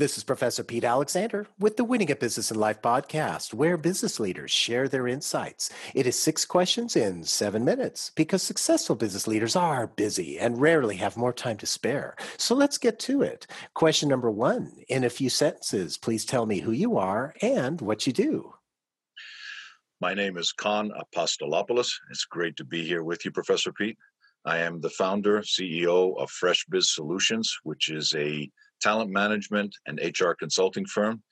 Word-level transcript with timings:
This 0.00 0.16
is 0.16 0.24
Professor 0.24 0.64
Pete 0.64 0.82
Alexander 0.82 1.46
with 1.58 1.76
the 1.76 1.84
Winning 1.84 2.08
at 2.08 2.20
Business 2.20 2.50
and 2.50 2.58
Life 2.58 2.80
podcast, 2.80 3.52
where 3.52 3.76
business 3.76 4.18
leaders 4.18 4.50
share 4.50 4.88
their 4.88 5.06
insights. 5.06 5.68
It 5.94 6.06
is 6.06 6.18
six 6.18 6.46
questions 6.46 6.96
in 6.96 7.22
seven 7.22 7.66
minutes 7.66 8.10
because 8.14 8.42
successful 8.42 8.96
business 8.96 9.26
leaders 9.26 9.56
are 9.56 9.88
busy 9.88 10.38
and 10.38 10.58
rarely 10.58 10.96
have 10.96 11.18
more 11.18 11.34
time 11.34 11.58
to 11.58 11.66
spare. 11.66 12.16
So 12.38 12.54
let's 12.54 12.78
get 12.78 12.98
to 13.00 13.20
it. 13.20 13.46
Question 13.74 14.08
number 14.08 14.30
one 14.30 14.72
In 14.88 15.04
a 15.04 15.10
few 15.10 15.28
sentences, 15.28 15.98
please 15.98 16.24
tell 16.24 16.46
me 16.46 16.60
who 16.60 16.72
you 16.72 16.96
are 16.96 17.34
and 17.42 17.78
what 17.82 18.06
you 18.06 18.14
do. 18.14 18.54
My 20.00 20.14
name 20.14 20.38
is 20.38 20.50
Con 20.50 20.92
Apostolopoulos. 20.98 21.92
It's 22.10 22.24
great 22.24 22.56
to 22.56 22.64
be 22.64 22.86
here 22.86 23.04
with 23.04 23.22
you, 23.26 23.32
Professor 23.32 23.70
Pete. 23.70 23.98
I 24.46 24.60
am 24.60 24.80
the 24.80 24.88
founder, 24.88 25.42
CEO 25.42 26.18
of 26.18 26.30
Fresh 26.30 26.64
Biz 26.70 26.94
Solutions, 26.94 27.54
which 27.64 27.90
is 27.90 28.14
a 28.14 28.50
talent 28.80 29.10
management 29.10 29.74
and 29.86 30.00
HR 30.00 30.32
consulting 30.32 30.86
firm, 30.86 31.22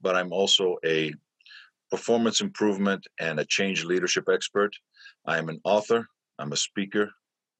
but 0.00 0.16
I'm 0.16 0.32
also 0.32 0.76
a 0.84 1.12
performance 1.90 2.40
improvement 2.40 3.06
and 3.18 3.40
a 3.40 3.44
change 3.44 3.84
leadership 3.84 4.28
expert. 4.30 4.74
I 5.26 5.38
am 5.38 5.48
an 5.48 5.60
author, 5.64 6.06
I'm 6.38 6.52
a 6.52 6.56
speaker, 6.56 7.10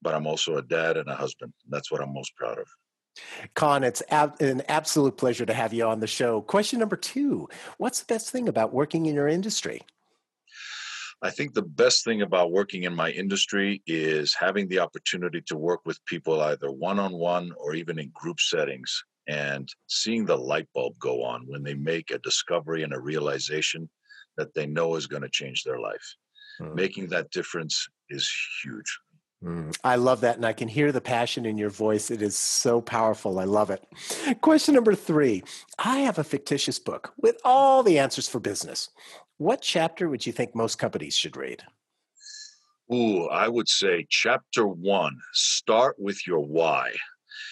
but 0.03 0.15
I'm 0.15 0.27
also 0.27 0.57
a 0.57 0.63
dad 0.63 0.97
and 0.97 1.09
a 1.09 1.15
husband. 1.15 1.53
That's 1.69 1.91
what 1.91 2.01
I'm 2.01 2.15
most 2.15 2.35
proud 2.37 2.59
of. 2.59 2.67
Con, 3.55 3.83
it's 3.83 4.03
ab- 4.11 4.41
an 4.41 4.63
absolute 4.69 5.17
pleasure 5.17 5.45
to 5.45 5.53
have 5.53 5.73
you 5.73 5.85
on 5.85 6.01
the 6.01 6.07
show. 6.07 6.41
Question 6.41 6.79
number 6.79 6.97
two 6.97 7.49
What's 7.79 8.01
the 8.01 8.07
best 8.07 8.31
thing 8.31 8.49
about 8.49 8.73
working 8.73 9.07
in 9.07 9.15
your 9.15 9.29
industry? 9.29 9.83
I 11.23 11.31
think 11.31 11.53
the 11.53 11.63
best 11.63 12.05
thing 12.05 12.23
about 12.23 12.51
working 12.51 12.85
in 12.85 12.95
my 12.95 13.11
industry 13.11 13.83
is 13.87 14.35
having 14.35 14.69
the 14.69 14.79
opportunity 14.79 15.43
to 15.49 15.57
work 15.57 15.81
with 15.85 16.03
people 16.07 16.41
either 16.41 16.71
one 16.71 16.99
on 16.99 17.13
one 17.13 17.53
or 17.59 17.75
even 17.75 17.99
in 17.99 18.11
group 18.15 18.41
settings 18.41 19.05
and 19.29 19.69
seeing 19.89 20.25
the 20.25 20.37
light 20.37 20.69
bulb 20.75 20.99
go 20.99 21.23
on 21.23 21.47
when 21.47 21.63
they 21.63 21.75
make 21.75 22.11
a 22.11 22.19
discovery 22.19 22.83
and 22.83 22.93
a 22.93 23.01
realization 23.01 23.89
that 24.37 24.55
they 24.55 24.67
know 24.67 24.95
is 24.97 25.07
going 25.07 25.23
to 25.23 25.29
change 25.29 25.65
their 25.65 25.79
life. 25.79 26.17
Mm. 26.61 26.75
Making 26.75 27.09
that 27.09 27.31
difference 27.31 27.89
is 28.09 28.31
huge. 28.63 28.99
Mm, 29.45 29.75
I 29.83 29.97
love 29.97 30.21
that. 30.21 30.37
And 30.37 30.45
I 30.45 30.53
can 30.53 30.69
hear 30.69 30.93
the 30.93 31.01
passion 31.01 31.47
in 31.47 31.57
your 31.57 31.71
voice. 31.71 32.11
It 32.11 32.21
is 32.21 32.37
so 32.37 32.81
powerful. 32.81 33.39
I 33.39 33.45
love 33.45 33.71
it. 33.71 33.85
Question 34.43 34.75
number 34.75 34.95
three 34.95 35.43
I 35.79 36.01
have 36.01 36.19
a 36.19 36.25
fictitious 36.25 36.79
book 36.79 37.15
with 37.17 37.39
all 37.45 37.83
the 37.83 37.99
answers 37.99 38.29
for 38.29 38.41
business. 38.41 38.91
What 39.39 39.63
chapter 39.63 40.09
would 40.09 40.27
you 40.27 40.33
think 40.33 40.55
most 40.55 40.79
companies 40.79 41.17
should 41.17 41.37
read? 41.37 41.63
Ooh, 42.93 43.29
I 43.29 43.49
would 43.49 43.69
say 43.69 44.07
chapter 44.11 44.67
one 44.67 45.17
start 45.33 45.97
with 45.99 46.27
your 46.27 46.41
why. 46.41 46.93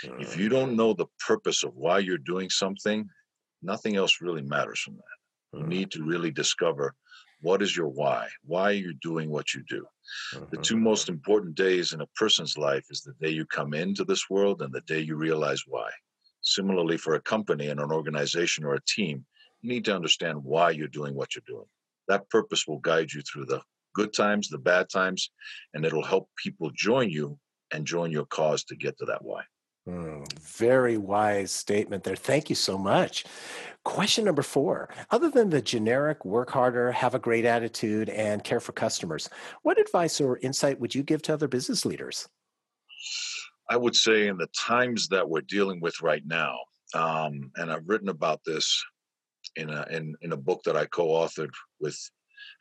If 0.02 0.36
you 0.36 0.48
don't 0.48 0.76
know 0.76 0.92
the 0.92 1.06
purpose 1.26 1.62
of 1.64 1.74
why 1.74 1.98
you're 1.98 2.18
doing 2.18 2.50
something, 2.50 3.08
nothing 3.62 3.96
else 3.96 4.20
really 4.20 4.42
matters 4.42 4.80
from 4.80 4.96
that. 4.96 5.58
You 5.58 5.64
mm. 5.64 5.68
need 5.68 5.90
to 5.92 6.04
really 6.04 6.30
discover 6.30 6.94
what 7.40 7.62
is 7.62 7.76
your 7.76 7.88
why? 7.88 8.28
Why 8.44 8.70
are 8.70 8.72
you 8.72 8.94
doing 8.94 9.30
what 9.30 9.54
you 9.54 9.62
do? 9.68 9.86
The 10.32 10.38
mm-hmm. 10.38 10.62
two 10.62 10.76
most 10.76 11.08
important 11.08 11.54
days 11.54 11.92
in 11.92 12.00
a 12.00 12.06
person's 12.16 12.58
life 12.58 12.84
is 12.90 13.02
the 13.02 13.14
day 13.20 13.32
you 13.32 13.46
come 13.46 13.74
into 13.74 14.04
this 14.04 14.28
world 14.28 14.62
and 14.62 14.72
the 14.72 14.80
day 14.82 15.00
you 15.00 15.16
realize 15.16 15.62
why. 15.66 15.90
Similarly, 16.40 16.96
for 16.96 17.14
a 17.14 17.20
company 17.20 17.68
and 17.68 17.78
an 17.78 17.92
organization 17.92 18.64
or 18.64 18.74
a 18.74 18.84
team, 18.88 19.24
you 19.60 19.70
need 19.70 19.84
to 19.84 19.94
understand 19.94 20.42
why 20.42 20.70
you're 20.70 20.88
doing 20.88 21.14
what 21.14 21.34
you're 21.34 21.42
doing. 21.46 21.66
That 22.08 22.28
purpose 22.30 22.66
will 22.66 22.78
guide 22.78 23.12
you 23.12 23.22
through 23.22 23.46
the 23.46 23.62
good 23.94 24.12
times, 24.12 24.48
the 24.48 24.58
bad 24.58 24.88
times, 24.88 25.30
and 25.74 25.84
it'll 25.84 26.04
help 26.04 26.28
people 26.42 26.70
join 26.74 27.10
you 27.10 27.38
and 27.70 27.86
join 27.86 28.10
your 28.10 28.26
cause 28.26 28.64
to 28.64 28.76
get 28.76 28.98
to 28.98 29.04
that 29.06 29.24
why. 29.24 29.42
Mm, 29.88 30.30
very 30.38 30.98
wise 30.98 31.50
statement 31.50 32.04
there. 32.04 32.16
Thank 32.16 32.50
you 32.50 32.56
so 32.56 32.76
much. 32.76 33.24
Question 33.84 34.26
number 34.26 34.42
four 34.42 34.90
Other 35.10 35.30
than 35.30 35.48
the 35.48 35.62
generic 35.62 36.26
work 36.26 36.50
harder, 36.50 36.92
have 36.92 37.14
a 37.14 37.18
great 37.18 37.46
attitude, 37.46 38.10
and 38.10 38.44
care 38.44 38.60
for 38.60 38.72
customers, 38.72 39.30
what 39.62 39.80
advice 39.80 40.20
or 40.20 40.38
insight 40.38 40.78
would 40.78 40.94
you 40.94 41.02
give 41.02 41.22
to 41.22 41.32
other 41.32 41.48
business 41.48 41.86
leaders? 41.86 42.28
I 43.70 43.78
would 43.78 43.96
say 43.96 44.28
in 44.28 44.36
the 44.36 44.48
times 44.48 45.08
that 45.08 45.26
we're 45.26 45.40
dealing 45.40 45.80
with 45.80 46.02
right 46.02 46.22
now, 46.26 46.58
um, 46.94 47.50
and 47.56 47.72
I've 47.72 47.88
written 47.88 48.10
about 48.10 48.40
this 48.44 48.84
in 49.56 49.70
a, 49.70 49.86
in, 49.90 50.14
in 50.20 50.32
a 50.32 50.36
book 50.36 50.62
that 50.64 50.76
I 50.76 50.84
co 50.84 51.08
authored 51.08 51.52
with 51.80 51.98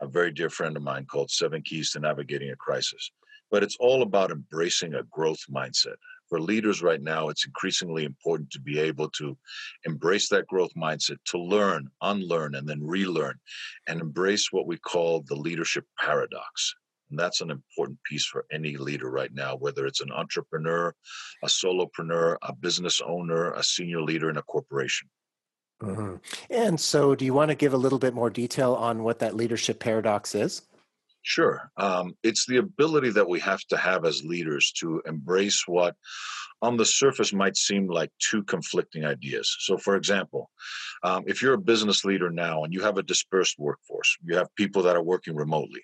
a 0.01 0.07
very 0.07 0.31
dear 0.31 0.49
friend 0.49 0.77
of 0.77 0.83
mine 0.83 1.05
called 1.05 1.29
Seven 1.29 1.61
Keys 1.61 1.91
to 1.91 1.99
Navigating 1.99 2.51
a 2.51 2.55
Crisis. 2.55 3.11
But 3.51 3.63
it's 3.63 3.77
all 3.79 4.01
about 4.01 4.31
embracing 4.31 4.93
a 4.93 5.03
growth 5.03 5.43
mindset 5.49 5.95
for 6.29 6.39
leaders 6.39 6.81
right 6.81 7.01
now, 7.01 7.29
it's 7.29 7.45
increasingly 7.45 8.03
important 8.03 8.51
to 8.51 8.59
be 8.59 8.79
able 8.79 9.09
to 9.11 9.37
embrace 9.85 10.29
that 10.29 10.47
growth 10.47 10.71
mindset, 10.75 11.17
to 11.25 11.37
learn, 11.37 11.89
unlearn, 12.01 12.55
and 12.55 12.67
then 12.67 12.83
relearn, 12.83 13.35
and 13.87 14.01
embrace 14.01 14.51
what 14.51 14.67
we 14.67 14.77
call 14.77 15.21
the 15.21 15.35
leadership 15.35 15.85
paradox. 15.99 16.75
And 17.09 17.17
that's 17.17 17.41
an 17.41 17.51
important 17.51 17.99
piece 18.03 18.25
for 18.25 18.45
any 18.51 18.75
leader 18.75 19.09
right 19.09 19.33
now, 19.33 19.55
whether 19.55 19.85
it's 19.85 20.01
an 20.01 20.11
entrepreneur, 20.11 20.93
a 21.43 21.47
solopreneur, 21.47 22.37
a 22.41 22.53
business 22.53 23.01
owner, 23.05 23.53
a 23.53 23.63
senior 23.63 24.01
leader 24.01 24.29
in 24.29 24.37
a 24.37 24.41
corporation. 24.41 25.09
Mm-hmm. 25.81 26.15
And 26.49 26.79
so, 26.79 27.15
do 27.15 27.23
you 27.23 27.33
want 27.33 27.49
to 27.49 27.55
give 27.55 27.73
a 27.73 27.77
little 27.77 27.99
bit 27.99 28.13
more 28.13 28.29
detail 28.29 28.73
on 28.73 29.03
what 29.03 29.19
that 29.19 29.35
leadership 29.35 29.79
paradox 29.79 30.33
is? 30.33 30.63
Sure. 31.27 31.69
Um, 31.75 32.13
it's 32.23 32.45
the 32.45 32.55
ability 32.55 33.09
that 33.09 33.27
we 33.27 33.41
have 33.41 33.59
to 33.65 33.75
have 33.75 34.05
as 34.05 34.23
leaders 34.23 34.71
to 34.79 35.01
embrace 35.05 35.67
what 35.67 35.93
on 36.61 36.77
the 36.77 36.85
surface 36.85 37.33
might 37.33 37.57
seem 37.57 37.89
like 37.89 38.11
two 38.17 38.43
conflicting 38.43 39.03
ideas. 39.03 39.53
So, 39.59 39.77
for 39.77 39.97
example, 39.97 40.49
um, 41.03 41.25
if 41.27 41.41
you're 41.41 41.55
a 41.55 41.69
business 41.73 42.05
leader 42.05 42.29
now 42.29 42.63
and 42.63 42.73
you 42.73 42.79
have 42.79 42.97
a 42.97 43.03
dispersed 43.03 43.59
workforce, 43.59 44.15
you 44.23 44.37
have 44.37 44.55
people 44.55 44.81
that 44.83 44.95
are 44.95 45.03
working 45.03 45.35
remotely, 45.35 45.81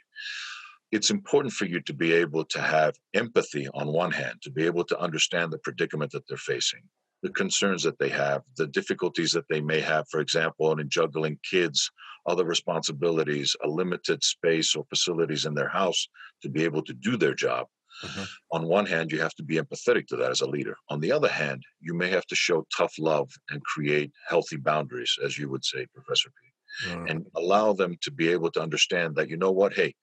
it's 0.93 1.09
important 1.11 1.53
for 1.53 1.65
you 1.65 1.81
to 1.81 1.93
be 1.93 2.13
able 2.13 2.45
to 2.45 2.61
have 2.61 2.95
empathy 3.13 3.67
on 3.73 3.91
one 3.91 4.11
hand, 4.11 4.41
to 4.43 4.49
be 4.49 4.65
able 4.65 4.85
to 4.85 4.97
understand 4.97 5.51
the 5.51 5.57
predicament 5.57 6.13
that 6.13 6.25
they're 6.29 6.37
facing 6.37 6.83
the 7.23 7.29
concerns 7.29 7.81
that 7.83 7.97
they 7.97 8.09
have, 8.09 8.41
the 8.57 8.67
difficulties 8.67 9.31
that 9.31 9.47
they 9.49 9.61
may 9.61 9.79
have, 9.79 10.05
for 10.11 10.19
example, 10.19 10.77
in 10.77 10.89
juggling 10.89 11.39
kids, 11.49 11.89
other 12.25 12.45
responsibilities, 12.45 13.55
a 13.63 13.67
limited 13.67 14.23
space 14.23 14.75
or 14.75 14.85
facilities 14.85 15.45
in 15.45 15.53
their 15.53 15.69
house 15.69 16.07
to 16.41 16.49
be 16.49 16.63
able 16.63 16.83
to 16.83 16.93
do 16.93 17.17
their 17.17 17.33
job. 17.33 17.67
Mm-hmm. 18.03 18.23
On 18.51 18.67
one 18.67 18.85
hand, 18.85 19.11
you 19.11 19.19
have 19.21 19.35
to 19.35 19.43
be 19.43 19.57
empathetic 19.57 20.07
to 20.07 20.15
that 20.17 20.31
as 20.31 20.41
a 20.41 20.47
leader. 20.47 20.75
On 20.89 20.99
the 20.99 21.11
other 21.11 21.29
hand, 21.29 21.61
you 21.79 21.93
may 21.93 22.09
have 22.09 22.25
to 22.27 22.35
show 22.35 22.65
tough 22.75 22.93
love 22.97 23.29
and 23.49 23.63
create 23.63 24.11
healthy 24.27 24.57
boundaries, 24.57 25.15
as 25.23 25.37
you 25.37 25.49
would 25.49 25.63
say, 25.63 25.85
Professor 25.93 26.29
P, 26.29 26.89
mm. 26.89 27.09
and 27.09 27.25
allow 27.35 27.73
them 27.73 27.95
to 28.01 28.11
be 28.11 28.29
able 28.29 28.51
to 28.51 28.61
understand 28.61 29.15
that, 29.15 29.29
you 29.29 29.37
know 29.37 29.51
what, 29.51 29.73
hey, 29.73 29.93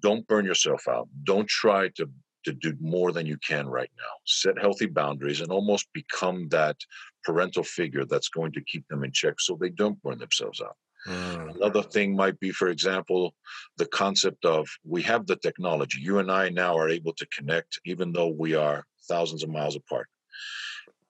don't 0.00 0.26
burn 0.28 0.44
yourself 0.44 0.86
out. 0.88 1.08
Don't 1.24 1.48
try 1.48 1.88
to 1.96 2.08
to 2.44 2.52
do 2.52 2.74
more 2.80 3.10
than 3.10 3.26
you 3.26 3.38
can 3.38 3.66
right 3.66 3.90
now. 3.96 4.12
Set 4.26 4.58
healthy 4.58 4.86
boundaries 4.86 5.40
and 5.40 5.50
almost 5.50 5.88
become 5.94 6.48
that 6.50 6.76
parental 7.24 7.62
figure 7.62 8.04
that's 8.04 8.28
going 8.28 8.52
to 8.52 8.60
keep 8.60 8.86
them 8.88 9.02
in 9.02 9.10
check 9.12 9.40
so 9.40 9.56
they 9.58 9.70
don't 9.70 10.00
burn 10.02 10.18
themselves 10.18 10.60
out. 10.60 10.76
Mm. 11.06 11.56
Another 11.56 11.82
thing 11.82 12.16
might 12.16 12.38
be, 12.40 12.50
for 12.50 12.68
example, 12.68 13.34
the 13.76 13.86
concept 13.86 14.44
of 14.44 14.68
we 14.84 15.02
have 15.02 15.26
the 15.26 15.36
technology. 15.36 16.00
You 16.00 16.18
and 16.18 16.30
I 16.30 16.48
now 16.48 16.76
are 16.76 16.88
able 16.88 17.12
to 17.14 17.26
connect 17.26 17.80
even 17.84 18.12
though 18.12 18.28
we 18.28 18.54
are 18.54 18.84
thousands 19.08 19.42
of 19.42 19.50
miles 19.50 19.76
apart. 19.76 20.08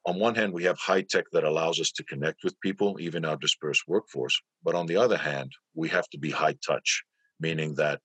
On 0.07 0.19
one 0.19 0.35
hand, 0.35 0.53
we 0.53 0.65
have 0.65 0.79
high 0.79 1.03
tech 1.03 1.25
that 1.33 1.45
allows 1.45 1.81
us 1.81 1.91
to 1.93 2.05
connect 2.05 2.45
with 2.45 2.61
people, 2.61 3.01
even 3.01 3.25
our 3.25 3.37
dispersed 3.37 3.85
workforce. 3.89 4.39
But 4.63 4.75
on 4.75 4.87
the 4.87 4.97
other 4.97 5.17
hand, 5.17 5.51
we 5.75 5.89
have 5.89 6.09
to 6.11 6.19
be 6.19 6.31
high 6.31 6.57
touch, 6.67 7.03
meaning 7.41 7.75
that 7.77 8.01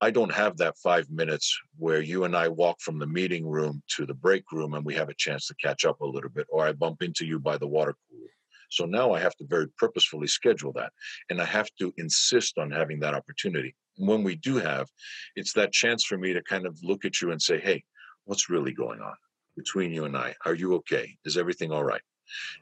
I 0.00 0.10
don't 0.10 0.32
have 0.32 0.56
that 0.58 0.76
five 0.78 1.10
minutes 1.10 1.58
where 1.78 2.00
you 2.00 2.24
and 2.24 2.36
I 2.36 2.48
walk 2.48 2.80
from 2.80 2.98
the 2.98 3.06
meeting 3.06 3.46
room 3.46 3.82
to 3.96 4.06
the 4.06 4.14
break 4.14 4.50
room 4.52 4.74
and 4.74 4.84
we 4.84 4.94
have 4.94 5.08
a 5.08 5.14
chance 5.14 5.46
to 5.46 5.54
catch 5.56 5.84
up 5.84 6.00
a 6.00 6.06
little 6.06 6.30
bit, 6.30 6.46
or 6.48 6.64
I 6.64 6.72
bump 6.72 7.02
into 7.02 7.24
you 7.24 7.38
by 7.38 7.56
the 7.56 7.68
water 7.68 7.94
cooler. 8.08 8.21
So 8.72 8.86
now 8.86 9.12
I 9.12 9.20
have 9.20 9.36
to 9.36 9.44
very 9.46 9.68
purposefully 9.76 10.26
schedule 10.26 10.72
that. 10.72 10.92
And 11.28 11.40
I 11.42 11.44
have 11.44 11.68
to 11.78 11.92
insist 11.98 12.56
on 12.56 12.70
having 12.70 13.00
that 13.00 13.14
opportunity. 13.14 13.74
And 13.98 14.08
when 14.08 14.22
we 14.22 14.36
do 14.36 14.56
have, 14.56 14.88
it's 15.36 15.52
that 15.52 15.72
chance 15.72 16.04
for 16.04 16.16
me 16.16 16.32
to 16.32 16.42
kind 16.42 16.66
of 16.66 16.78
look 16.82 17.04
at 17.04 17.20
you 17.20 17.32
and 17.32 17.40
say, 17.40 17.60
hey, 17.60 17.84
what's 18.24 18.48
really 18.48 18.72
going 18.72 19.00
on 19.00 19.14
between 19.56 19.92
you 19.92 20.06
and 20.06 20.16
I? 20.16 20.34
Are 20.46 20.54
you 20.54 20.74
okay? 20.76 21.14
Is 21.26 21.36
everything 21.36 21.70
all 21.70 21.84
right? 21.84 22.00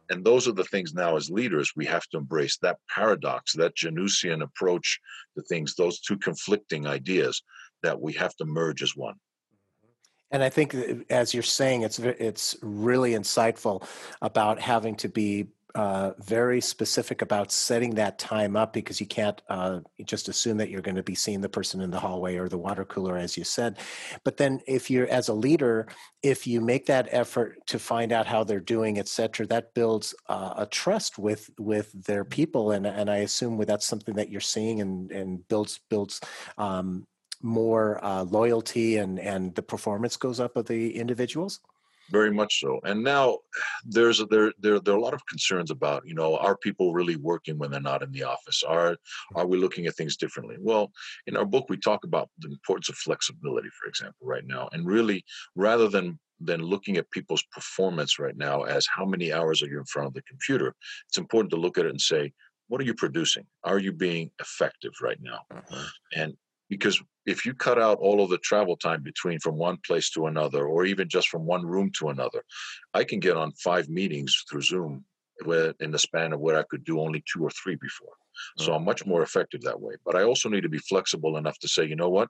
And 0.08 0.24
those 0.24 0.48
are 0.48 0.52
the 0.52 0.64
things 0.64 0.94
now 0.94 1.16
as 1.16 1.30
leaders 1.30 1.72
we 1.76 1.86
have 1.86 2.06
to 2.08 2.18
embrace 2.18 2.58
that 2.58 2.78
paradox, 2.92 3.52
that 3.52 3.76
Janusian 3.76 4.42
approach 4.42 4.98
to 5.36 5.42
things, 5.42 5.76
those 5.76 6.00
two 6.00 6.18
conflicting 6.18 6.88
ideas 6.88 7.40
that 7.84 8.00
we 8.00 8.12
have 8.14 8.34
to 8.36 8.44
merge 8.44 8.82
as 8.82 8.96
one. 8.96 9.14
Mm-hmm. 9.14 9.94
And 10.32 10.42
I 10.42 10.48
think, 10.48 10.74
uh, 10.74 10.94
as 11.08 11.32
you're 11.32 11.44
saying, 11.44 11.82
it's 11.82 12.00
it's 12.00 12.56
really 12.62 13.12
insightful 13.12 13.86
about 14.20 14.58
having 14.58 14.96
to 14.96 15.08
be 15.08 15.46
uh, 15.74 16.12
very 16.18 16.60
specific 16.60 17.22
about 17.22 17.52
setting 17.52 17.94
that 17.94 18.18
time 18.18 18.56
up 18.56 18.72
because 18.72 19.00
you 19.00 19.06
can't 19.06 19.40
uh, 19.48 19.80
just 20.04 20.28
assume 20.28 20.56
that 20.58 20.70
you're 20.70 20.80
going 20.80 20.96
to 20.96 21.02
be 21.02 21.14
seeing 21.14 21.40
the 21.40 21.48
person 21.48 21.80
in 21.80 21.90
the 21.90 22.00
hallway 22.00 22.36
or 22.36 22.48
the 22.48 22.58
water 22.58 22.84
cooler, 22.84 23.16
as 23.16 23.36
you 23.36 23.44
said. 23.44 23.78
But 24.24 24.36
then, 24.36 24.60
if 24.66 24.90
you're 24.90 25.08
as 25.08 25.28
a 25.28 25.34
leader, 25.34 25.86
if 26.22 26.46
you 26.46 26.60
make 26.60 26.86
that 26.86 27.08
effort 27.10 27.58
to 27.66 27.78
find 27.78 28.12
out 28.12 28.26
how 28.26 28.44
they're 28.44 28.60
doing, 28.60 28.98
et 28.98 29.08
cetera, 29.08 29.46
that 29.46 29.74
builds 29.74 30.14
uh, 30.28 30.54
a 30.56 30.66
trust 30.66 31.18
with 31.18 31.50
with 31.58 31.92
their 32.04 32.24
people, 32.24 32.72
and 32.72 32.86
and 32.86 33.10
I 33.10 33.18
assume 33.18 33.58
that's 33.64 33.86
something 33.86 34.14
that 34.14 34.30
you're 34.30 34.40
seeing 34.40 34.80
and 34.80 35.10
and 35.10 35.46
builds 35.48 35.80
builds. 35.88 36.20
Um, 36.58 37.06
more 37.42 38.04
uh, 38.04 38.22
loyalty 38.24 38.98
and 38.98 39.18
and 39.18 39.54
the 39.54 39.62
performance 39.62 40.18
goes 40.18 40.40
up 40.40 40.56
of 40.58 40.66
the 40.66 40.94
individuals 40.94 41.60
very 42.10 42.30
much 42.30 42.60
so. 42.60 42.80
And 42.84 43.02
now 43.02 43.38
there's 43.84 44.20
a, 44.20 44.26
there, 44.26 44.52
there 44.58 44.80
there 44.80 44.94
are 44.94 44.98
a 44.98 45.02
lot 45.02 45.14
of 45.14 45.26
concerns 45.26 45.70
about 45.70 46.02
you 46.06 46.14
know 46.14 46.36
are 46.36 46.56
people 46.56 46.92
really 46.92 47.16
working 47.16 47.58
when 47.58 47.70
they're 47.70 47.80
not 47.80 48.02
in 48.02 48.12
the 48.12 48.24
office? 48.24 48.62
Are 48.62 48.96
are 49.34 49.46
we 49.46 49.58
looking 49.58 49.86
at 49.86 49.96
things 49.96 50.16
differently? 50.16 50.56
Well 50.58 50.92
in 51.26 51.36
our 51.36 51.44
book 51.44 51.66
we 51.68 51.76
talk 51.76 52.04
about 52.04 52.28
the 52.38 52.48
importance 52.48 52.88
of 52.88 52.96
flexibility 52.96 53.68
for 53.80 53.88
example 53.88 54.26
right 54.26 54.46
now. 54.46 54.68
And 54.72 54.86
really 54.86 55.24
rather 55.54 55.88
than 55.88 56.18
than 56.42 56.62
looking 56.62 56.96
at 56.96 57.10
people's 57.10 57.44
performance 57.52 58.18
right 58.18 58.36
now 58.36 58.62
as 58.62 58.86
how 58.86 59.04
many 59.04 59.30
hours 59.30 59.62
are 59.62 59.66
you 59.66 59.78
in 59.78 59.84
front 59.84 60.06
of 60.08 60.14
the 60.14 60.22
computer 60.22 60.74
it's 61.06 61.18
important 61.18 61.50
to 61.50 61.56
look 61.56 61.76
at 61.76 61.84
it 61.84 61.90
and 61.90 62.00
say 62.00 62.32
what 62.70 62.80
are 62.80 62.84
you 62.84 62.94
producing? 62.94 63.44
Are 63.64 63.80
you 63.80 63.92
being 63.92 64.30
effective 64.40 64.92
right 65.02 65.18
now? 65.20 65.40
Uh-huh. 65.50 65.86
and 66.14 66.36
because 66.70 67.02
if 67.26 67.44
you 67.44 67.52
cut 67.52 67.78
out 67.78 67.98
all 67.98 68.22
of 68.22 68.30
the 68.30 68.38
travel 68.38 68.76
time 68.76 69.02
between 69.02 69.38
from 69.40 69.56
one 69.56 69.76
place 69.86 70.08
to 70.10 70.26
another 70.26 70.64
or 70.66 70.86
even 70.86 71.08
just 71.08 71.28
from 71.28 71.44
one 71.44 71.66
room 71.66 71.90
to 71.98 72.08
another 72.08 72.42
i 72.94 73.04
can 73.04 73.20
get 73.20 73.36
on 73.36 73.52
five 73.52 73.88
meetings 73.90 74.44
through 74.48 74.62
zoom 74.62 75.04
where 75.44 75.74
in 75.80 75.90
the 75.90 75.98
span 75.98 76.32
of 76.32 76.40
where 76.40 76.58
i 76.58 76.64
could 76.70 76.84
do 76.84 77.00
only 77.00 77.22
two 77.30 77.42
or 77.42 77.50
three 77.50 77.76
before 77.76 78.14
so 78.58 78.74
I'm 78.74 78.84
much 78.84 79.06
more 79.06 79.22
effective 79.22 79.62
that 79.62 79.80
way. 79.80 79.94
But 80.04 80.16
I 80.16 80.22
also 80.22 80.48
need 80.48 80.62
to 80.62 80.68
be 80.68 80.78
flexible 80.78 81.36
enough 81.36 81.58
to 81.60 81.68
say, 81.68 81.84
you 81.84 81.96
know 81.96 82.08
what? 82.08 82.28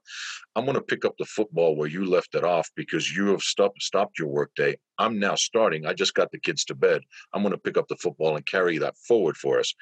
I'm 0.57 0.65
going 0.65 0.77
to 0.77 0.83
pick 0.83 1.05
up 1.05 1.15
the 1.19 1.25
football 1.25 1.77
where 1.77 1.89
you 1.89 2.05
left 2.05 2.35
it 2.35 2.45
off 2.45 2.69
because 2.75 3.15
you 3.15 3.29
have 3.29 3.43
stopped 3.43 3.83
stopped 3.83 4.19
your 4.19 4.29
workday. 4.29 4.77
I'm 4.99 5.19
now 5.19 5.35
starting. 5.35 5.87
I 5.87 5.95
just 5.95 6.15
got 6.15 6.31
the 6.31 6.39
kids 6.39 6.65
to 6.67 6.75
bed. 6.75 7.03
I'm 7.33 7.43
going 7.43 7.53
to 7.53 7.59
pick 7.59 7.79
up 7.79 7.89
the 7.89 7.97
football 7.97 8.37
and 8.37 8.45
carry 8.45 8.79
that 8.79 8.97
forward 8.99 9.37
for 9.37 9.59
us. 9.59 9.73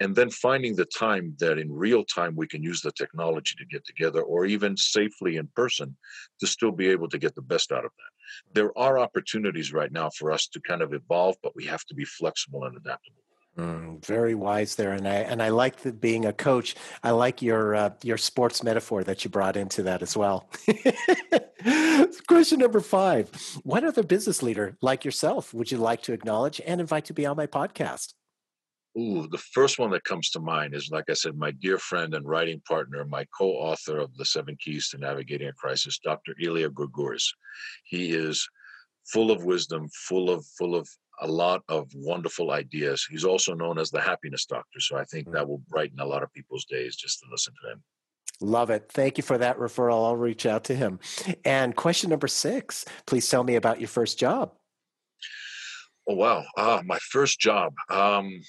And 0.00 0.14
then 0.16 0.30
finding 0.30 0.74
the 0.74 0.84
time 0.84 1.36
that 1.38 1.58
in 1.58 1.70
real 1.70 2.04
time 2.04 2.34
we 2.34 2.48
can 2.48 2.62
use 2.62 2.80
the 2.80 2.92
technology 2.92 3.54
to 3.58 3.66
get 3.66 3.84
together 3.86 4.22
or 4.22 4.46
even 4.46 4.76
safely 4.76 5.36
in 5.36 5.48
person 5.54 5.96
to 6.40 6.46
still 6.46 6.72
be 6.72 6.88
able 6.88 7.08
to 7.08 7.18
get 7.18 7.34
the 7.34 7.42
best 7.42 7.70
out 7.70 7.84
of 7.84 7.92
that. 7.96 8.54
There 8.54 8.76
are 8.76 8.98
opportunities 8.98 9.72
right 9.72 9.92
now 9.92 10.10
for 10.10 10.32
us 10.32 10.48
to 10.48 10.60
kind 10.60 10.82
of 10.82 10.92
evolve, 10.92 11.36
but 11.42 11.54
we 11.54 11.66
have 11.66 11.84
to 11.86 11.94
be 11.94 12.04
flexible 12.04 12.64
and 12.64 12.76
adaptable. 12.76 13.23
Mm, 13.56 14.04
very 14.04 14.34
wise 14.34 14.74
there, 14.74 14.92
and 14.92 15.06
I 15.06 15.14
and 15.14 15.40
I 15.40 15.50
like 15.50 15.76
the, 15.76 15.92
being 15.92 16.26
a 16.26 16.32
coach. 16.32 16.74
I 17.04 17.12
like 17.12 17.40
your 17.40 17.76
uh, 17.76 17.90
your 18.02 18.16
sports 18.16 18.64
metaphor 18.64 19.04
that 19.04 19.22
you 19.22 19.30
brought 19.30 19.56
into 19.56 19.84
that 19.84 20.02
as 20.02 20.16
well. 20.16 20.50
Question 22.26 22.58
number 22.58 22.80
five: 22.80 23.30
What 23.62 23.84
other 23.84 24.02
business 24.02 24.42
leader 24.42 24.76
like 24.80 25.04
yourself 25.04 25.54
would 25.54 25.70
you 25.70 25.78
like 25.78 26.02
to 26.02 26.12
acknowledge 26.12 26.60
and 26.66 26.80
invite 26.80 27.04
to 27.06 27.14
be 27.14 27.26
on 27.26 27.36
my 27.36 27.46
podcast? 27.46 28.14
Ooh, 28.98 29.28
the 29.30 29.38
first 29.38 29.78
one 29.78 29.90
that 29.90 30.04
comes 30.04 30.30
to 30.30 30.40
mind 30.40 30.74
is, 30.74 30.90
like 30.90 31.04
I 31.08 31.14
said, 31.14 31.36
my 31.36 31.52
dear 31.52 31.78
friend 31.78 32.14
and 32.14 32.26
writing 32.26 32.60
partner, 32.66 33.04
my 33.04 33.24
co-author 33.36 33.98
of 33.98 34.16
the 34.16 34.24
Seven 34.24 34.56
Keys 34.60 34.88
to 34.88 34.98
Navigating 34.98 35.48
a 35.48 35.52
Crisis, 35.52 35.98
Dr. 35.98 36.34
Ilya 36.40 36.70
Gregoris. 36.70 37.26
He 37.84 38.12
is 38.12 38.48
full 39.06 39.30
of 39.30 39.44
wisdom, 39.44 39.88
full 40.08 40.30
of 40.30 40.44
full 40.58 40.74
of 40.74 40.88
a 41.24 41.26
lot 41.26 41.62
of 41.68 41.88
wonderful 41.94 42.50
ideas. 42.50 43.06
He's 43.08 43.24
also 43.24 43.54
known 43.54 43.78
as 43.78 43.90
the 43.90 44.00
happiness 44.00 44.44
doctor. 44.44 44.78
So 44.80 44.96
I 44.96 45.04
think 45.04 45.28
mm. 45.28 45.32
that 45.32 45.48
will 45.48 45.62
brighten 45.68 45.98
a 46.00 46.06
lot 46.06 46.22
of 46.22 46.32
people's 46.32 46.66
days 46.66 46.96
just 46.96 47.20
to 47.20 47.26
listen 47.30 47.54
to 47.62 47.72
him. 47.72 47.82
Love 48.40 48.70
it. 48.70 48.90
Thank 48.90 49.16
you 49.16 49.22
for 49.22 49.38
that 49.38 49.58
referral. 49.58 50.04
I'll 50.04 50.16
reach 50.16 50.44
out 50.44 50.64
to 50.64 50.74
him. 50.74 50.98
And 51.44 51.74
question 51.74 52.10
number 52.10 52.28
six 52.28 52.84
please 53.06 53.28
tell 53.28 53.44
me 53.44 53.56
about 53.56 53.80
your 53.80 53.88
first 53.88 54.18
job. 54.18 54.52
Oh, 56.06 56.14
wow. 56.14 56.44
Ah, 56.58 56.82
my 56.84 56.98
first 56.98 57.40
job. 57.40 57.72
Um, 57.88 58.42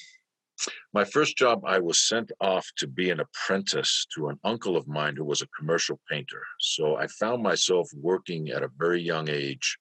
my 0.93 1.05
first 1.05 1.37
job, 1.37 1.63
I 1.65 1.79
was 1.79 1.99
sent 1.99 2.31
off 2.41 2.67
to 2.77 2.87
be 2.87 3.09
an 3.09 3.21
apprentice 3.21 4.05
to 4.15 4.27
an 4.27 4.39
uncle 4.43 4.75
of 4.75 4.87
mine 4.87 5.15
who 5.15 5.23
was 5.23 5.41
a 5.41 5.47
commercial 5.57 5.99
painter. 6.09 6.41
So 6.59 6.97
I 6.97 7.07
found 7.07 7.43
myself 7.43 7.89
working 7.95 8.49
at 8.49 8.63
a 8.63 8.71
very 8.77 9.01
young 9.01 9.29
age, 9.29 9.77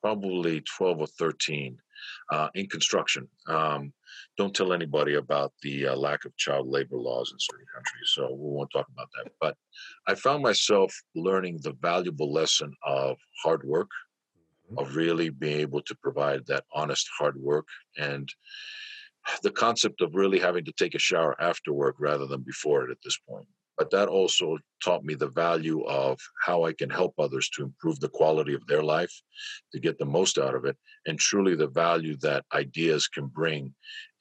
probably 0.00 0.62
12 0.76 1.00
or 1.00 1.06
13, 1.06 1.78
uh, 2.30 2.48
in 2.54 2.66
construction. 2.68 3.28
Um, 3.46 3.92
don't 4.36 4.54
tell 4.54 4.72
anybody 4.72 5.14
about 5.14 5.52
the 5.62 5.88
uh, 5.88 5.96
lack 5.96 6.24
of 6.24 6.36
child 6.36 6.68
labor 6.68 6.96
laws 6.96 7.32
in 7.32 7.38
certain 7.38 7.66
countries, 7.74 8.10
so 8.14 8.28
we 8.30 8.50
won't 8.50 8.70
talk 8.72 8.86
about 8.92 9.08
that. 9.16 9.32
But 9.40 9.56
I 10.06 10.14
found 10.14 10.42
myself 10.42 10.94
learning 11.14 11.60
the 11.62 11.72
valuable 11.80 12.32
lesson 12.32 12.72
of 12.84 13.16
hard 13.42 13.64
work, 13.64 13.90
mm-hmm. 14.70 14.78
of 14.78 14.96
really 14.96 15.30
being 15.30 15.60
able 15.60 15.82
to 15.82 15.94
provide 15.96 16.46
that 16.46 16.64
honest 16.72 17.08
hard 17.18 17.36
work 17.36 17.66
and 17.98 18.28
the 19.42 19.50
concept 19.50 20.02
of 20.02 20.14
really 20.14 20.38
having 20.38 20.64
to 20.64 20.72
take 20.72 20.94
a 20.94 21.00
shower 21.00 21.34
after 21.40 21.72
work 21.72 21.96
rather 21.98 22.26
than 22.26 22.42
before 22.42 22.84
it 22.84 22.92
at 22.92 22.98
this 23.02 23.18
point 23.28 23.46
but 23.78 23.90
that 23.90 24.08
also 24.08 24.58
taught 24.82 25.04
me 25.04 25.14
the 25.14 25.28
value 25.28 25.82
of 25.84 26.18
how 26.44 26.64
I 26.64 26.72
can 26.72 26.90
help 26.90 27.14
others 27.18 27.48
to 27.50 27.64
improve 27.64 28.00
the 28.00 28.08
quality 28.08 28.54
of 28.54 28.66
their 28.66 28.82
life, 28.82 29.12
to 29.72 29.80
get 29.80 29.98
the 29.98 30.04
most 30.06 30.38
out 30.38 30.54
of 30.54 30.64
it, 30.64 30.76
and 31.06 31.18
truly 31.18 31.54
the 31.54 31.68
value 31.68 32.16
that 32.18 32.44
ideas 32.54 33.08
can 33.08 33.26
bring 33.26 33.74